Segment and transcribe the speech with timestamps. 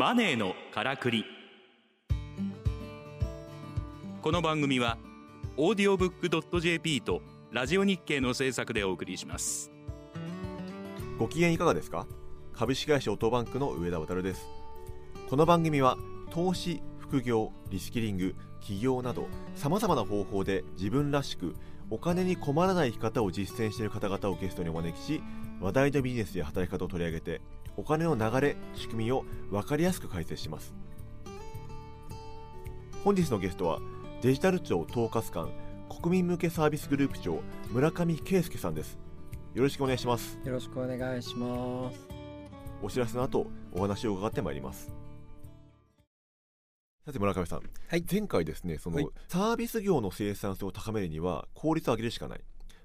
[0.00, 1.26] マネーのからくり。
[4.22, 4.96] この番組は
[5.58, 7.20] オーディオブックドット JP と
[7.52, 9.70] ラジオ日経の制作でお送りします。
[11.18, 12.06] ご機嫌いかがですか？
[12.54, 14.46] 株式会社オートバンクの上田渉です。
[15.28, 15.98] この番組は
[16.30, 21.54] 投資副業リスキリング起業などさまざまな方法で自分らしく
[21.90, 25.22] お金に困らない生き方を実践している方々をゲストにお招きし
[25.60, 27.40] 話題のビジネスや働き方を取り上げて
[27.76, 30.74] お金の流れ仕組みを分かりやすく解説します。
[33.04, 33.78] 本日のゲストは
[34.22, 35.50] デジタル庁統括官
[35.88, 37.40] 国民向けサービスグループ長
[37.72, 38.98] 村上圭介さんです。
[39.54, 40.38] よろしくお願いします。
[40.44, 41.98] よろしくお願いします。
[42.82, 44.92] お知らせの後お話を伺ってまいります。
[47.04, 48.04] さて村上さん、はい。
[48.10, 49.08] 前回ですねその、はい。
[49.28, 52.40] サービス業の生産性を高めるには効率を上げるしかない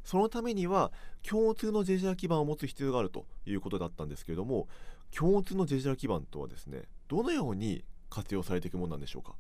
[0.05, 0.91] そのためには
[1.27, 4.67] 共通のデジタル基盤を持つ必要があるということだったんですけれども
[5.13, 9.35] 共通のデジタル基盤とはですねどのように活用されていくものなんでしょうか、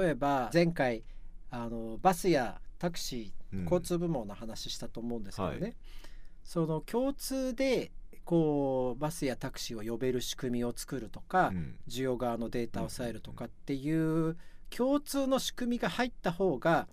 [0.00, 1.02] 例えば前回
[1.50, 5.74] あのバスやタクシうんー交通部門の話したと思うんですけどね、はい。
[6.44, 7.90] その共通で
[8.24, 11.76] こうバスやタクシーを呼べる仕組みを作るとか、うん。
[11.88, 14.36] 需要側のデータを抑えるとかっていう
[14.70, 16.88] 共通の仕組みが入った方が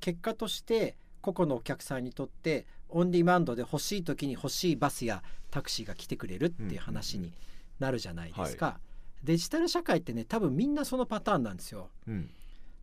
[0.00, 7.32] 結果として個々のお客さんにとってオンディマンドで欲しい時に欲しいバスやタクシーが来てくれるっていう話に
[7.78, 8.78] なるじゃないですか。
[9.22, 11.90] デジタル社会ってね多分みんなそのパターンなんですよ。
[12.08, 12.30] うん。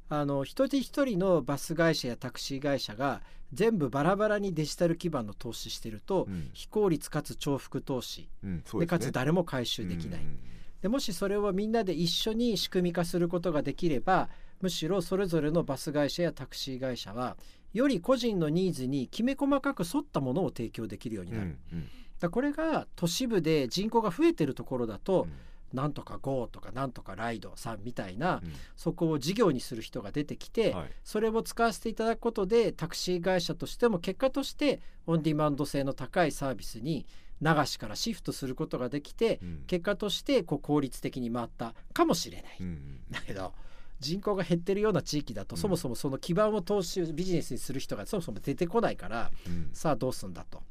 [0.09, 3.21] あの一人一人のバス会社やタクシー会社が
[3.53, 6.49] 全部バラバラにデジタル基盤の投資してると、うん。
[6.53, 8.30] 非効率かつ重複投資。
[8.43, 8.80] うんですね。
[8.81, 10.39] でかつ誰も回収できない、うん
[10.81, 14.30] でもしそれをみんなで一緒に仕組み化することができれば
[14.61, 17.35] むしろそれぞれのバス会社やタクシー会社は
[17.73, 25.31] より個人のニーズにきめ細かく沿ったものを提供できるようにうんなる、うんだからこれが都市部で人口が増えてるところだと、うん。
[25.73, 28.53] なんとか GO とかなんとかライドさんみたいな、うん。
[28.75, 30.91] そこを事業にする人が出てきて、はい。
[31.03, 37.05] それを使わせていただくことでタクシー会社としても結果としてオンディマンド性の高いサービスに
[37.42, 39.63] 流しからシフトすることができて、うん。
[39.67, 42.58] 結果としてこう効率的に回ったかもしれない。
[42.61, 43.02] うんうん。
[43.11, 43.53] だけど
[43.99, 45.61] 人口が減ってるような地域だと、うん。
[45.61, 49.69] そもそもその基盤を投資ビジネスにする人がそもそも出てこないからうん。
[49.73, 50.61] さあどうすんだと。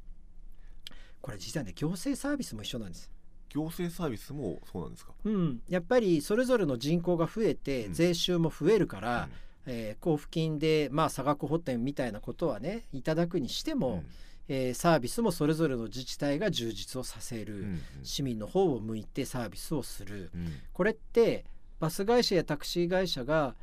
[1.20, 3.10] これ実はね行政サービスも一緒なんです。
[3.48, 7.92] 行政サービスもそうなんですか、うん、やっぱりそれぞれの人口が増えてうん。
[7.94, 9.28] 税収も増えるから、
[9.66, 9.72] うん。
[9.72, 14.06] えー交付金でまあ差額補填みたいなことはねいただくにしても、うん。
[14.48, 17.80] えーサービスもそれぞれの自治体が充実をさせる、うんうん。
[18.04, 20.30] 市民の方を向いてサービスをする。
[20.34, 20.52] うん。
[20.72, 21.44] これって
[21.78, 23.54] バス会社やタクシー会社が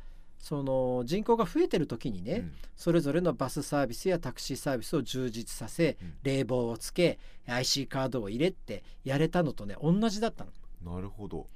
[0.44, 2.52] その人口が増えてる時にね、うん。
[2.76, 6.14] それぞれのバスサービスやタクシーサービスを充実させ、うん。
[6.22, 10.50] 冷房をつけ IC カードを入れってやれたのとね同じだったの。
[10.94, 11.46] なるほど。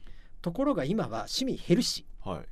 [0.41, 2.06] ところが今は市民減るし。
[2.24, 2.47] はい。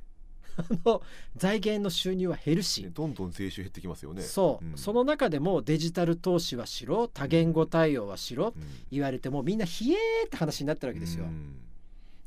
[0.57, 1.01] あの
[1.35, 4.21] 財源の収入は減るし、ねどんどん税収減ってきますよね。
[4.21, 4.77] そう、ん。
[4.77, 8.63] その中でもデジタル投資はしろ多言語対応はしろうん。
[8.91, 11.25] 言われてもみんな冷えーって話になってるわけですよ。
[11.25, 11.66] うん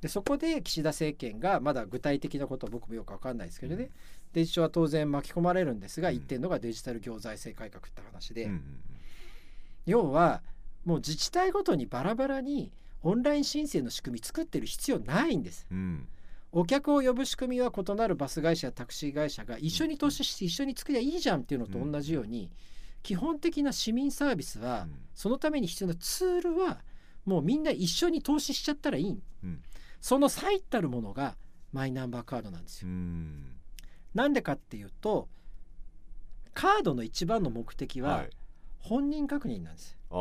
[0.01, 3.91] でそこで岸田政権がまだ具体的なことは僕もよく分かんないですけどね、
[4.33, 6.15] デジ庁は当然巻き込まれるんですが、うん。
[6.15, 8.63] 言ってるのがデジタル行財政改革って話で、うんうん
[9.87, 10.43] 要は
[10.85, 12.71] もう自治体ごとにバラバラに
[13.03, 15.67] オンライン申請の仕組み作ってる必要ないんです。
[15.71, 15.79] うん。
[15.79, 16.09] うん
[16.53, 22.51] お客を呼ぶ仕組みは異なるバス会社やタクシー会社が一緒に投資して一緒に作りゃいいじゃんっていうのと同じように、
[23.05, 24.95] 基本的な市民サービスは、うん。
[25.15, 26.81] そのために必要なツールは
[27.25, 29.63] もうみんな一緒に投資しちゃったらいい、うん
[30.01, 31.37] その最たるものが
[31.73, 32.95] マイナンバーカードなんですうよ。
[32.95, 33.57] ん。
[34.15, 35.29] なんでかっていうと
[36.55, 38.31] カードの一番の目的ははい。
[38.79, 39.91] 本人確認なんです。
[39.91, 39.97] よ。
[40.11, 40.15] あ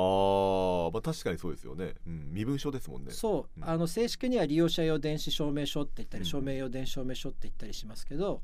[0.91, 3.11] ーまあ確かにそうですよね、うん、身分証ですもんね。
[3.11, 3.69] そう、うん。
[3.69, 6.25] あの正式には利用者用電子証明書って言ったり、うん。
[6.27, 8.41] 証明用電子証明書って言ったりしますけど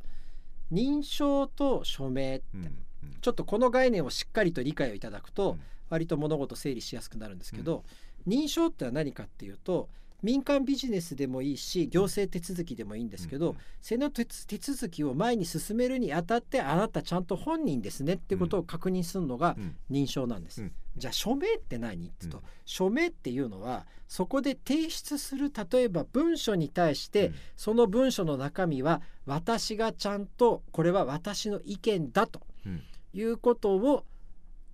[0.71, 2.75] 認証と署名って、うんうん。
[3.21, 5.59] ちょっとこの概念をしっかりと理解をいただくと、うん。
[5.89, 7.83] 割と物事整理しやすくなるんですけど、
[8.25, 9.87] 認証ってのは何かっていうと
[10.23, 19.75] 民間ビジネスでもいいし行政手続きでもいいんですけど、うんその手手続きを前に進めるにあたってあなたちゃんと本人ですねってことを確認するのがうん。
[19.91, 20.63] 認証なんです。
[20.63, 20.71] うん。
[20.97, 22.07] じゃあ署名って何？
[22.07, 22.43] って言うと、うん。
[22.65, 27.35] 署名っていうのはそこで提出する例えば文書に対して、うん。
[27.55, 32.81] その文書の中身は私がちゃんとこれは私の意見だとうん。
[33.13, 34.03] いうことを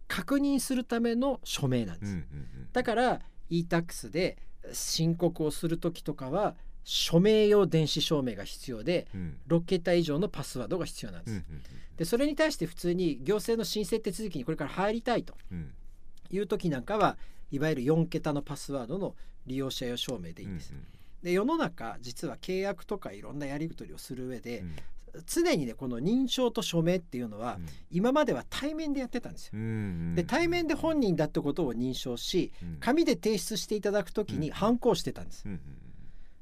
[0.08, 2.12] 確認するための署名なんです。
[2.14, 2.24] うんうんう
[2.64, 2.70] ん。
[2.72, 3.20] だから
[3.50, 4.38] e-tax で
[4.74, 9.38] 申告をする時とかは署名用電子証明が必要でうん。
[9.48, 11.34] 6桁以上のパスワードが必要なんです。
[11.34, 11.62] うんうん
[11.98, 15.72] でそれに対して普通に行政の申請手続きにこれから入りたいとうん。
[16.32, 17.18] いう時なんかは
[17.52, 19.16] いわゆる4桁のパスワードの
[19.46, 20.74] 利用者用証明でいいんです。
[21.22, 24.76] で世の中実は契約とかいろんなやり取りをする上で、うん
[25.26, 27.60] 常にねこの認証と署名っていうのは、
[27.90, 29.52] 今までは対面でやってたんですよ。
[29.54, 32.78] うんで対面で本人だってことを認証しうん。
[32.80, 34.54] 紙で提出していただくときにうん。
[34.54, 35.44] 反抗してたんです。
[35.46, 35.60] うん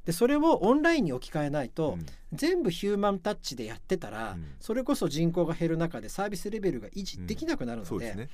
[0.06, 1.72] でそれをオンラインに置き換えないうん。
[1.72, 1.98] と、
[2.34, 4.46] 全部ヒューマンタッチでやってたら、うん。
[4.60, 8.30] それこそ人口が減る中でサービスレベルが維持できなくなるので,、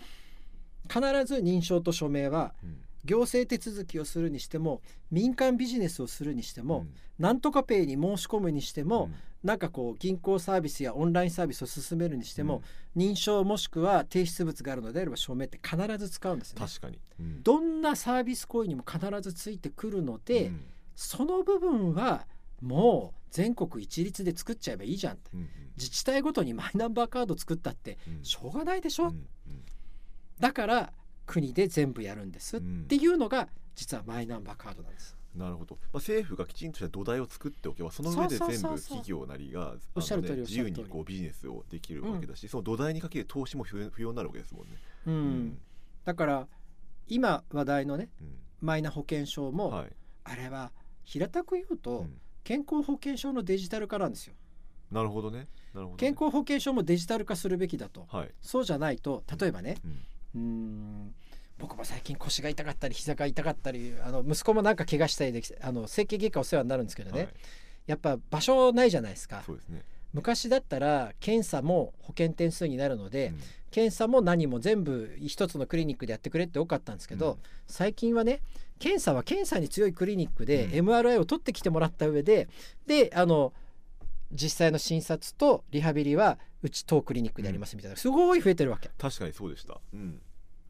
[0.87, 4.81] 必ず認証と署名はうん行政手続きをするにしても
[5.11, 6.85] 民間ビジネスをするにしても、
[7.19, 9.09] なんとかペイに申し込むにしても、
[9.43, 12.63] なんかこう銀行サービスやオンラインサービスを進めるにしても、
[12.95, 16.59] 認証もしくは提出物があるのであれば署名って必ず使うんですね。
[16.59, 17.43] 確かに、うん。
[17.43, 20.61] どんなサービス行為にも必ずついてくるので、うん。
[20.95, 22.25] その部分は
[22.61, 25.29] もう全国一律で作っちゃえばいいじゃんって。
[25.33, 25.47] うん。
[25.77, 28.23] 自治体ごとにマイナンバーカード作ったってうん。
[28.23, 29.25] しょうがないでしょ、うんうん。
[30.39, 30.93] だから
[31.25, 32.85] 国で全部やるんですっうん。
[32.87, 35.17] ていうのが実はマイナンバーカードなんです。
[35.35, 44.77] なるほど、まあ、政府がきちんとした土台を作っておけばその上で全部企業なりが自由にこうビジネスをできるわけだし、その土台にかける投資も不要になるわけですもんね。
[45.07, 45.57] うんうん。
[46.05, 46.47] だから
[47.07, 48.37] 今話題のねうん。
[48.61, 49.91] マイナ保険証も、はい。
[50.23, 50.71] あれは
[51.03, 52.21] 平たく言うと、うん。
[52.45, 54.35] 健康保険証のデジタル化なんですよ。
[54.89, 55.49] なるほどね。
[55.73, 58.05] なるほどね、健康保険証もデジタル化するべきだと。
[58.09, 59.99] はい、そうじゃないと例えばねうん
[60.35, 61.15] うーん。
[61.57, 67.29] 僕も最近腰が痛かったり膝が痛かったりあの息子もなんか怪我したりできあの整形外科お世話になるんですけどね、はい、
[67.87, 69.43] やっぱ場所ないじゃないですか。
[69.45, 69.83] そうですね。
[70.13, 73.39] 昔だったら検査も保険点数になるので、うん。
[73.71, 77.37] 検査も何も全部一つのクリニックでやってくれって多かったんですけど、うん。
[77.67, 78.41] 最近はね
[78.79, 80.89] 検査は検査に強いクリニックでうん。
[80.89, 82.47] MRI を取ってきてもらった上で
[82.87, 83.53] であの
[84.31, 87.97] 実際の診察とリハビリはうち当クリニックでやりますみたいな。
[87.97, 88.89] すごい増えてるわけ。
[88.97, 89.79] 確かにそうでした。
[89.93, 90.21] うん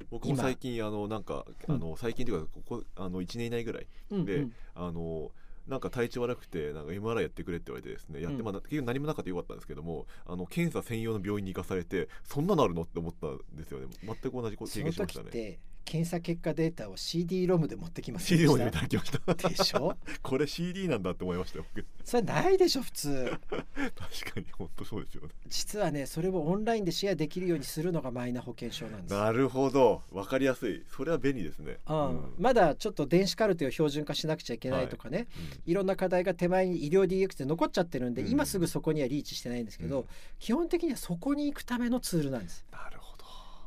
[0.10, 0.44] 僕も今。
[0.44, 1.76] 最近あのなんかうん。
[1.76, 4.54] あの最近というかここあの1年以内ぐらいでうんうん。
[4.76, 5.32] あの
[5.68, 8.46] なんか体調悪くてなんか MRI やってくれって言われてですねやって、うん。
[8.46, 13.88] まあ、結局何もなかったよかったんですけどもあの検査専用の病院に行かされてそんなのあるのって思ったんですよね。
[14.04, 19.50] 全く同じこ経験しましたね検査結果データを CD ロムで持ってきます CD をで見ていただきました。
[19.50, 19.96] でしょ？
[20.24, 21.66] これ CD なんだって思いましたよ。
[21.74, 23.32] 僕それないでしょ普通。
[23.50, 25.30] 確かに本当そうですよね。
[25.48, 29.14] 実はねそれをオンラインでシェアできるようにするのがマイナ保険証なんです。
[29.14, 30.02] なるほど。
[30.12, 30.84] わかりやすい。
[30.96, 31.78] それは便利ですね。
[31.88, 32.10] うん。
[32.10, 32.34] うん。
[32.40, 35.28] まだちょっと電子カルテを標準化しなくちゃいけないとかね、
[35.66, 38.32] い、ろんな課題が手前に医療 DX で残っちゃってるんで、うん。
[38.32, 40.08] 今すぐそこにはリーチしてないんですけど、うん。
[40.40, 42.66] 基本的にはそこに行くためのツールなんです。
[42.72, 42.95] なる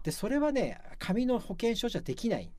[0.03, 2.51] でそれはね紙の保険証じゃできない、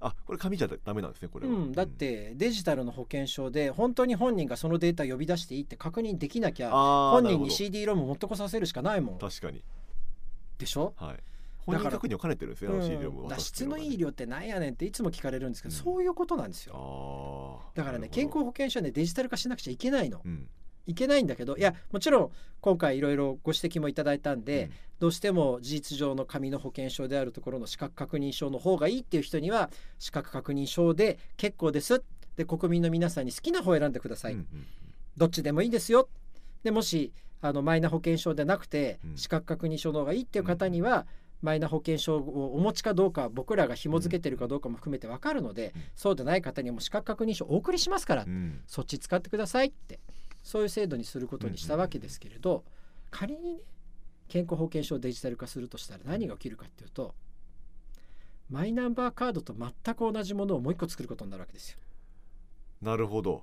[0.00, 9.18] あこれ紙じゃダメなんですねこれは、うん、だってデジタルの保険証で本当に本人がそのデータ呼び出していいって確認できなきゃ本人に CD ロム持ってこさせるしかないもん。
[9.18, 9.62] 確かに。
[10.58, 10.94] でしょ？
[10.96, 11.16] はい。
[11.58, 15.82] 本人確認を兼ねてるんですねあの CD をうん、だ渡すっていうのがね質のいい医療ってなんやねんっていつも聞かれるんですけど、うん。
[15.82, 16.74] そういうことなんですよ。
[16.74, 20.22] あーだからね健康保険証はねデジタル化しなくちゃいけないの。
[20.24, 20.48] うん
[20.86, 22.30] いけないんだけどいやもちろん
[22.60, 32.02] 今回いろいろご指摘もいただいたんで、どうしても事実上の紙の保険証であるところの資格確認書の方がいいっていう人には資格確認書で結構です。
[32.36, 34.46] で国民の皆さんに好きな方を選んでください、うんうん
[35.16, 36.08] どっちでもいいですよ。
[36.62, 37.12] でもし
[37.42, 39.16] あのマイナ保険証でなくてうん。
[39.16, 41.06] 資格確認書の方がいいっていう方には、
[41.42, 48.60] マイナ保険証をお持ちかどうか僕らが紐付けてるかどうかも含めて分かるので、うんそうでない方にも資格確認書お送りしますから、うん。
[48.66, 50.00] そっち使ってくださいって
[50.42, 52.64] そういう制度にすることにしたわけですけれど、
[53.10, 53.60] 仮にね
[54.28, 57.14] 健康保険証をデジタル化するとしたら何が起きるかっていうと
[58.48, 61.78] マイナンバーカードと全く同じものをもう一個作ることになるわけですよ。
[62.80, 63.42] なるほど、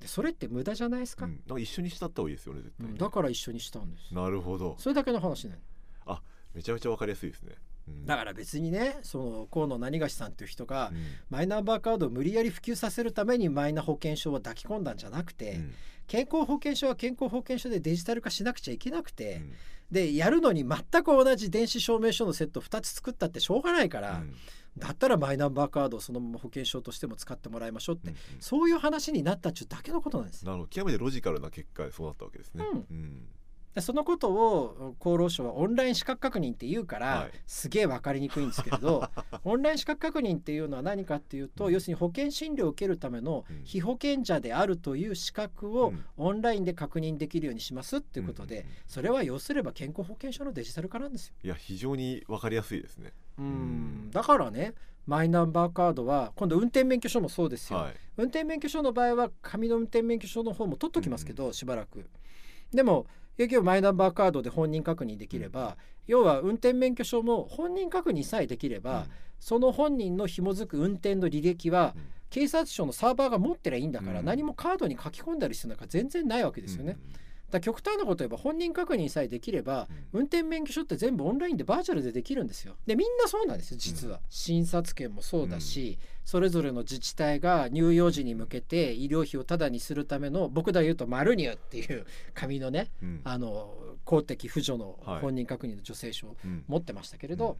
[0.00, 2.92] でそれって無駄じゃないですか、うん、なんか一緒にしたった方がいいですよね絶対に。
[2.92, 4.14] うんだから一緒にしたんです。
[4.14, 4.76] なるほど。
[4.78, 5.60] それだけの話なの。
[6.54, 7.71] めちゃめちゃわかりやすいですね、うん
[8.04, 10.98] だから別にねその河野何がしさんっていう人が、うん。
[11.30, 15.74] マイナンバーカードを無理やり普及させるためにマイナ保険証を抱き込んだんじゃなくて、うん。
[16.06, 19.52] 健康保険証は健康保険証でデジタル化しなくちゃいけなくて、うん。
[19.90, 24.34] でやるのに全く同じ電子証明書のセット2つ作ったってしょうがないから、うん。
[24.78, 28.18] だったらマイナンバーカードをそのまま保険証としても使ってもらいましょうって、うんうん。
[28.40, 30.44] そういう話になったっちゅうだけのことなんです。
[30.46, 30.68] なるほど。
[30.68, 32.78] 極めてロジカルな結果でそうなったわけですね、うん。
[32.78, 33.28] うん
[33.74, 37.30] でそのことを厚労省はオンライン資格確認って言うから、はい。
[37.46, 39.08] すげえ分かりにくいんですけれど
[39.44, 41.72] オンライン資格確認っていうのは何かっていうと、うん。
[41.72, 43.62] 要するに保険診療を受けるためのうん。
[43.64, 46.04] 被保険者であるという資格をうん。
[46.16, 48.74] オンラインで確認できるようにしますっていうことで、うんうんうん。
[48.86, 51.34] それは要すれば健康保険証のデジタル化なんですよ。
[51.42, 53.12] いや非常にわかりやすいですね。
[53.38, 54.08] うん。
[54.08, 54.10] ん。
[54.10, 54.74] だからね
[55.06, 57.94] マイナンバーカードは今度運転免許証もそうですよ、はい。
[58.16, 62.08] 運転免許証の場合は紙の運転免許証の方も取っときますけど、しばらく。
[62.72, 69.06] でも結局マイナンバーカードで本人確認できれば、要は運転免許証も本人確認さえできれば、
[69.38, 71.94] その本人の紐づく運転の履歴は
[72.30, 74.26] 警察庁のサーバーが持ってりゃいいんだから、うん。
[74.26, 76.92] 何もカードに書き込んだりするなんか全然ないわけですよね。
[76.92, 77.02] だか
[77.58, 80.20] ら極端なこと言えば本人確認さえできればうん。
[80.20, 82.74] 運転免許証って全部オンラインでバーチャルでできるんですよ。
[82.86, 84.20] でみんなそうなんですよ実は。
[84.28, 93.20] 診察券もそうだし、それぞれの自治体が乳幼児に向けて医療費をタダにするための僕で言うと「マルニュー」っていう 紙のねうん。
[93.24, 95.20] あの公的扶助のはい。
[95.20, 96.64] 本人確認の助成証をうん。
[96.68, 97.56] 持ってましたけれど、うん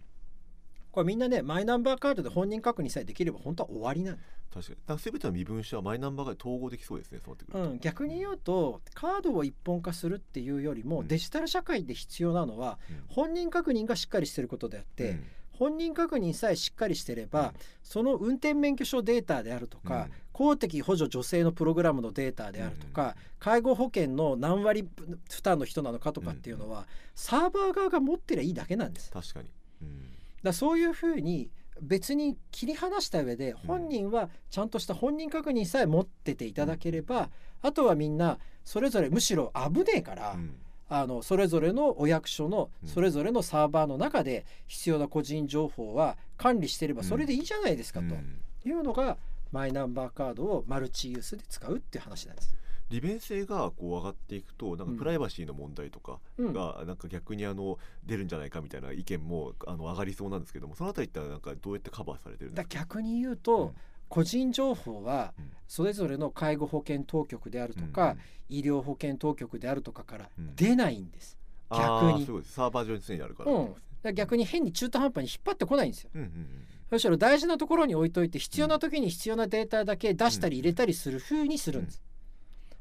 [0.93, 4.19] これみんなねマイナンバーカードで本人確認さえできれば本当は終わりなん
[4.53, 4.77] 確かに。
[4.87, 11.09] だから全ての身分証はマイナンバーが統合できそうですねそうなってくると、うん、逆に言うとカードを一本化するっていうよりも、うん。
[11.09, 13.03] デジタル社会で必要なのはうん。
[13.09, 15.25] 本人確認がしっかりしてることであって、うん。
[15.53, 17.53] 本人確認さえしっかりしてれば、うん。
[17.83, 20.13] その運転免許証データであるとか、うん。
[20.33, 24.89] 公的補助助成のプログラムのデータであるとか、介護保険の何割
[25.31, 29.11] 負担の人なのかとかっていうのは、サーバー側が持ってりゃいいだけなんです。
[29.11, 29.49] 確かに、
[29.83, 30.12] うん
[30.43, 37.31] らそういうふうに別に切り離した上で本人はちゃんとした本人確認さえ持ってていただければ、
[37.63, 40.55] あとはみんなそれぞれむしろ危ねえから、うん。
[40.89, 42.89] あのそれぞれのお役所のうん。
[42.89, 48.41] それぞれのサーバーの中で必要な個人情報は管理してればそれでいいじゃないですかとうん。
[48.65, 49.17] いうのが
[49.51, 52.55] マイナンバーカードをマルチユースで使うっていう話なんです。
[52.93, 54.95] 利便性がこう上がっていくとなんうん。
[54.95, 56.53] かプライバシーの問題とかうん。
[56.53, 62.75] がなんか逆にあの出るんじゃないかみたいな意見もあの上がりそうなんですけどもそのあたりってなんかどうやってカバーされてるんですか？
[62.75, 63.71] だ逆に言うと、うん。
[64.09, 65.51] 個人情報はうん。
[65.67, 68.17] それぞれの介護保険当局であるとか、
[68.51, 70.55] 医療保険当局であるとかからうん。
[70.55, 71.39] 出ないんです。
[71.71, 72.27] うん逆に。
[72.45, 73.69] サーバー上に常にあるから、か
[74.03, 76.11] ら逆に変に中途半端に引っ張ってこないんですよ。
[76.15, 76.47] うんうん
[76.91, 82.03] むしろ大事なところに置いといて必要な時に必要なデータだけ出したり入れたりする風にするんです。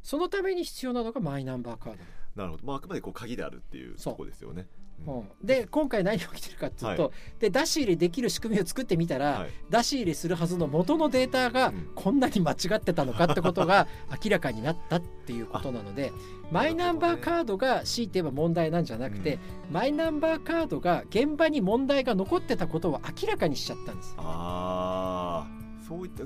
[0.01, 1.99] そのために必要なのがマイナンバーカード。
[2.35, 4.67] なるほど、まあ、あくまでこう鍵であるっていうとこですよね。
[5.05, 9.49] うん、で今回何が起きてるかっていうと、はで出し入れできる仕組みを作ってみたら、はい。
[9.69, 11.89] 出し入れするはずの元のデータがうん。
[11.95, 13.87] こんなに間違ってたのかってことが
[14.23, 16.11] 明らかになったっていうことなので
[16.51, 19.39] マイナンバーカードが強いて言えば問題なんじゃなくて、
[19.71, 24.15] マイナンバーカードが現場に問題が残ってたことを明らかにしちゃったんです。
[24.17, 26.23] ああそういった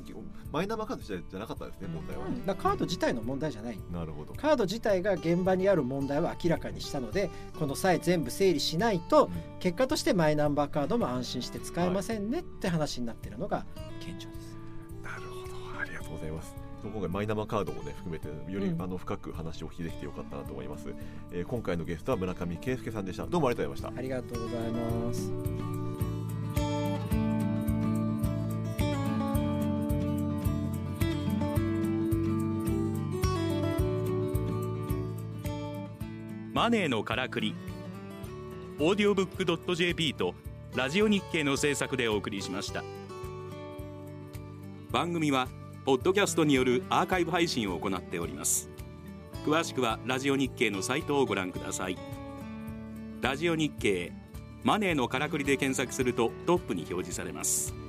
[0.51, 3.79] マイナンバーカードじゃじゃなかったんですね問題は、うんカード自体の問題じゃない。
[3.91, 4.33] なるほど。
[4.35, 13.65] カード自体が現場にある問題を明らかにしたのでこの際全部整理しないと結果としてマイナンバーカードも安心して使えませんねって話になってるのが
[13.99, 14.57] 現状です。
[15.03, 16.55] なるほどありがとうございます。
[16.83, 18.81] 今回マイナンバーカードもね含めてより、うん。
[18.81, 20.93] あの深く話をお聞きできてよかったなと思います、
[21.31, 23.25] えー今回のゲストは村上圭介さんでした。
[23.25, 23.99] どうもありがとうございました。
[23.99, 25.84] ありがとうございます。
[36.55, 37.53] マネーのからくり。
[38.79, 40.35] オーディオブックドット JP と
[40.73, 42.81] ラジオ日経の制作でお送りしました。
[44.89, 45.49] 番組は
[45.83, 48.69] ポッドキャストによるアーカイブ配信を行っております。
[49.45, 51.97] 詳しくはラジオ日経のサイトをご覧ください。
[53.19, 54.13] ラジオ日経
[54.63, 57.84] マネーのからくりで検索するとトップに表示されます。